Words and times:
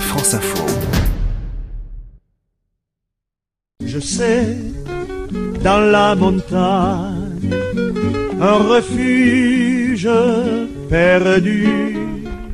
France 0.00 0.34
Info. 0.34 0.64
Je 3.84 3.98
sais, 3.98 4.56
dans 5.62 5.80
la 5.80 6.14
montagne, 6.14 7.50
un 8.40 8.58
refuge 8.68 10.08
perdu. 10.88 11.96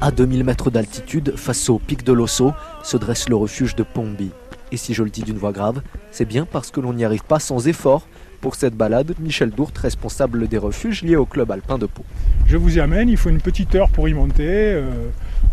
À 0.00 0.10
2000 0.10 0.44
mètres 0.44 0.70
d'altitude, 0.70 1.34
face 1.36 1.68
au 1.68 1.78
pic 1.78 2.04
de 2.04 2.12
l'Osso, 2.12 2.52
se 2.82 2.96
dresse 2.96 3.28
le 3.28 3.36
refuge 3.36 3.76
de 3.76 3.82
Pombi. 3.82 4.30
Et 4.72 4.76
si 4.76 4.94
je 4.94 5.02
le 5.02 5.10
dis 5.10 5.22
d'une 5.22 5.36
voix 5.38 5.52
grave, 5.52 5.82
c'est 6.10 6.24
bien 6.24 6.46
parce 6.50 6.70
que 6.70 6.80
l'on 6.80 6.94
n'y 6.94 7.04
arrive 7.04 7.24
pas 7.24 7.38
sans 7.38 7.68
effort. 7.68 8.06
Pour 8.40 8.56
cette 8.56 8.74
balade, 8.74 9.14
Michel 9.20 9.50
Dourte, 9.50 9.78
responsable 9.78 10.48
des 10.48 10.58
refuges 10.58 11.02
liés 11.02 11.14
au 11.16 11.26
club 11.26 11.52
alpin 11.52 11.78
de 11.78 11.86
Pau. 11.86 12.04
Je 12.46 12.56
vous 12.56 12.78
y 12.78 12.80
amène, 12.80 13.08
il 13.08 13.16
faut 13.16 13.28
une 13.28 13.40
petite 13.40 13.74
heure 13.76 13.88
pour 13.90 14.08
y 14.08 14.14
monter. 14.14 14.42
euh, 14.48 14.82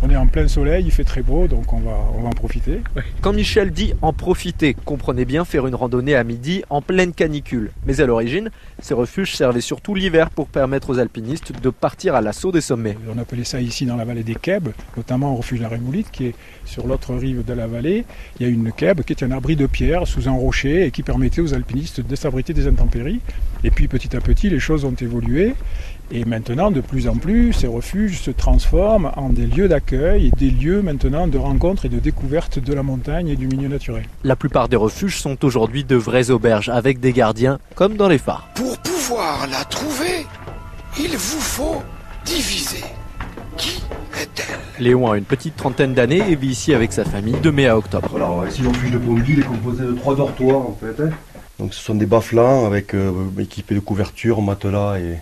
on 0.02 0.10
est 0.10 0.16
en 0.16 0.28
plein 0.28 0.48
soleil, 0.48 0.86
il 0.86 0.92
fait 0.92 1.04
très 1.04 1.22
beau, 1.22 1.48
donc 1.48 1.74
on 1.74 1.80
va, 1.80 1.98
on 2.18 2.22
va 2.22 2.30
en 2.30 2.34
profiter. 2.34 2.82
Quand 3.22 3.34
Michel 3.34 3.72
dit 3.72 3.94
en 4.02 4.14
profiter, 4.14 4.74
comprenez 4.86 5.26
bien 5.26 5.44
faire 5.46 5.68
une 5.68 5.76
randonnée 5.76 6.16
à 6.16 6.24
midi 6.24 6.64
en 6.70 6.82
pleine 6.82 7.14
canicule. 7.14 7.72
Mais 7.86 8.00
à 8.00 8.06
l'origine, 8.06 8.50
ces 8.82 8.94
refuges 8.94 9.36
servaient 9.36 9.62
surtout 9.62 9.96
l'hiver 9.96 10.30
pour 10.30 10.48
permettre 10.48 10.90
aux 10.90 11.00
alpinistes 11.00 11.52
de 11.62 11.70
partir 11.70 12.16
à 12.16 12.22
l'assaut 12.22 12.52
des 12.52 12.62
sommets. 12.62 12.98
On 13.14 13.18
appelait 13.20 13.44
ça 13.44 13.60
ici 13.60 13.86
dans 13.86 13.98
la 13.98 14.06
vallée 14.06 14.24
des 14.24 14.36
Kebs, 14.36 14.72
notamment 14.96 15.34
au 15.34 15.38
refuge 15.38 15.60
de 15.60 15.64
la 15.64 15.70
Rémoulite, 15.70 16.12
qui 16.12 16.28
est 16.28 16.36
sur 16.66 16.88
l'autre 16.88 17.14
rive 17.16 17.44
de 17.44 17.54
la 17.54 17.68
vallée. 17.68 18.06
Il 18.40 18.46
y 18.46 18.50
a 18.50 18.52
une 18.52 18.72
Keb 18.72 19.02
qui 19.02 19.14
est 19.14 19.24
un 19.24 19.32
abri 19.32 19.56
de 19.56 19.68
pierre 19.68 20.08
sous 20.08 20.30
un 20.30 20.34
rocher 20.34 20.86
et 20.86 20.92
qui 20.92 21.04
permettait 21.04 21.42
aux 21.42 21.54
alpinistes 21.54 22.02
de 22.02 22.16
s'abriter 22.16 22.54
des 22.54 22.68
intempéries. 22.68 23.20
Et 23.64 23.72
puis 23.72 23.88
petit 23.88 24.16
à 24.16 24.22
petit, 24.22 24.50
les 24.50 24.60
choses 24.60 24.86
ont 24.86 24.94
évolué. 24.94 25.56
Et 26.12 26.26
maintenant, 26.26 26.72
de 26.72 26.82
plus 26.82 27.08
en 27.08 27.16
plus, 27.16 27.54
ces 27.54 27.68
refuges 27.68 28.20
se 28.20 28.32
transforment 28.32 29.12
en 29.16 29.30
des 29.30 29.46
lieux 29.46 29.68
d'accueil 29.68 29.79
et 29.92 30.32
des 30.38 30.52
lieux 30.52 30.82
maintenant 30.82 31.28
de 31.28 31.38
rencontre 31.38 31.86
et 31.86 31.90
de 31.90 32.00
découverte 32.00 32.60
de 32.60 32.74
la 32.74 32.84
montagne 32.84 33.30
et 33.30 33.36
du 33.36 33.48
milieu 33.48 33.68
naturel. 33.68 34.04
La 34.24 34.36
plupart 34.36 34.70
des 34.70 34.76
refuges 34.76 35.20
sont 35.20 35.44
aujourd'hui 35.46 35.84
de 35.84 35.96
vraies 35.96 36.30
auberges 36.30 36.70
avec 36.70 37.00
des 37.00 37.14
gardiens, 37.14 37.60
comme 37.76 37.96
dans 37.96 38.08
les 38.08 38.18
phares. 38.18 38.50
Pour 38.56 38.78
pouvoir 38.80 39.48
la 39.52 39.64
trouver, 39.66 40.26
il 41.00 41.12
vous 41.12 41.42
faut 41.42 41.82
diviser. 42.26 42.84
Qui 43.58 43.82
est-elle? 44.22 44.84
Léon 44.84 45.12
a 45.12 45.18
une 45.18 45.24
petite 45.26 45.56
trentaine 45.56 45.94
d'années 45.94 46.24
et 46.30 46.36
vit 46.36 46.48
ici 46.50 46.74
avec 46.74 46.94
sa 46.94 47.04
famille 47.06 47.40
de 47.42 47.50
mai 47.50 47.68
à 47.68 47.78
octobre. 47.78 48.16
Alors 48.16 48.46
ici 48.48 48.62
le 48.62 48.70
refuge 48.70 48.92
de 48.92 48.98
Pombi 48.98 49.34
il 49.34 49.40
est 49.40 49.44
composé 49.44 49.84
de 49.84 49.94
trois 49.94 50.16
dortoirs 50.16 50.58
en 50.62 50.78
fait. 50.80 51.02
hein. 51.04 51.10
Donc 51.58 51.74
ce 51.74 51.82
sont 51.82 51.96
des 51.96 52.06
bas-flancs 52.06 52.66
avec 52.66 52.94
euh, 52.94 53.12
équipés 53.38 53.76
de 53.76 53.82
couverture, 53.82 54.42
matelas 54.42 54.98
et, 55.00 55.18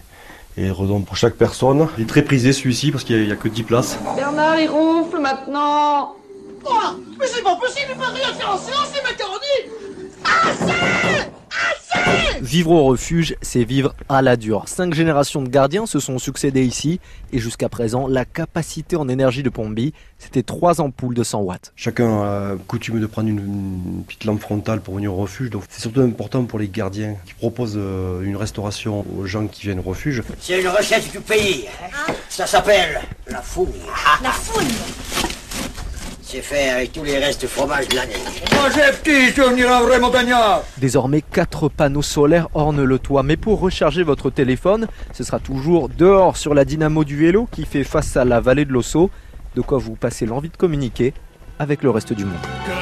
et 0.58 0.72
redons 0.72 1.02
pour 1.02 1.16
chaque 1.16 1.36
personne. 1.36 1.88
Il 1.98 2.04
est 2.04 2.08
très 2.08 2.24
prisé 2.24 2.52
celui-ci 2.52 2.92
parce 2.92 3.04
qu'il 3.04 3.24
n'y 3.24 3.32
a, 3.32 3.36
que 3.36 3.48
10 3.48 3.64
places. 3.64 3.98
Bernard, 4.16 4.60
il 4.60 4.68
ronfle 4.68 5.20
maintenant. 5.20 6.16
Oh, 6.66 6.74
mais 7.20 7.28
c'est 7.28 7.44
pas 7.44 7.56
possible, 7.56 7.92
il 7.92 7.98
peut 7.98 8.04
rien 8.14 8.34
faire 8.34 8.52
en 8.52 8.58
séance, 8.58 8.92
les 8.94 9.02
macaronis 9.02 9.38
Vivre 12.48 12.72
au 12.72 12.86
refuge, 12.86 13.36
c'est 13.42 13.66
vivre 13.66 13.94
à 14.08 14.22
la 14.22 14.38
dure. 14.38 14.70
Cinq 14.70 14.94
générations 14.94 15.42
de 15.42 15.50
gardiens 15.50 15.86
se 15.86 16.00
sont 16.00 16.18
succédés 16.18 16.64
ici 16.64 17.02
et 17.34 17.40
jusqu'à 17.40 17.68
présent, 17.68 18.08
la 18.08 18.24
capacité 18.24 18.96
en 18.96 19.10
énergie 19.10 19.44
de 19.44 19.50
Pombi, 19.50 19.94
c'était 20.18 20.44
trois 20.44 20.80
ampoules 20.80 21.14
de 21.14 21.26
100 21.26 21.42
watts. 21.42 21.74
Chacun 21.76 22.22
a 22.24 22.56
coutume 22.66 23.02
de 23.02 23.06
prendre 23.06 23.28
une, 23.28 23.40
une 23.40 24.04
petite 24.06 24.24
lampe 24.24 24.40
frontale 24.40 24.80
pour 24.80 24.96
venir 24.96 25.12
au 25.14 25.18
refuge. 25.18 25.50
Donc 25.50 25.64
c'est 25.68 25.82
surtout 25.82 26.00
important 26.00 26.46
pour 26.46 26.58
les 26.58 26.70
gardiens 26.70 27.18
qui 27.26 27.34
proposent 27.34 27.76
euh, 27.76 28.22
une 28.22 28.38
restauration 28.38 29.06
aux 29.20 29.26
gens 29.26 29.48
qui 29.48 29.64
viennent 29.64 29.80
au 29.80 29.90
refuge. 29.90 30.24
C'est 30.40 30.62
une 30.62 30.70
recette 30.70 31.12
du 31.12 31.20
pays. 31.20 31.66
Ça 32.30 32.48
s'appelle 32.48 33.02
la 33.28 33.42
fougne. 33.42 33.74
La 34.24 34.32
foule 34.32 35.27
C'est 36.30 36.42
fait 36.42 36.68
avec 36.68 36.92
tous 36.92 37.06
les 37.06 37.20
restes 37.20 37.48
fromages 37.48 37.88
de 37.88 37.96
l'année. 37.96 38.16
Moi 38.52 38.70
j'ai 38.76 38.92
petit, 38.98 39.32
je 39.34 39.42
veux 39.42 39.48
devenir 39.48 39.72
un 39.72 39.80
vrai 39.84 39.98
montagnard 39.98 40.62
Désormais, 40.78 41.22
quatre 41.22 41.70
panneaux 41.70 42.02
solaires 42.02 42.50
ornent 42.54 42.84
le 42.84 43.00
toit. 43.00 43.24
Mais 43.24 43.38
pour 43.38 43.62
recharger 43.62 44.04
votre 44.04 44.30
téléphone, 44.30 44.88
ce 45.14 45.24
sera 45.24 45.40
toujours 45.40 45.88
dehors 45.88 46.36
sur 46.36 46.54
la 46.54 46.66
dynamo 46.66 47.06
du 47.06 47.16
vélo 47.16 47.48
qui 47.50 47.64
fait 47.64 47.86
face 47.86 48.18
à 48.18 48.26
la 48.26 48.42
vallée 48.42 48.66
de 48.66 48.74
l'Osso. 48.74 49.10
De 49.56 49.62
quoi 49.62 49.78
vous 49.78 49.96
passer 49.96 50.26
l'envie 50.26 50.50
de 50.50 50.58
communiquer 50.58 51.14
avec 51.60 51.82
le 51.82 51.92
reste 51.92 52.12
du 52.12 52.26
monde. 52.26 52.36
Que 52.66 52.77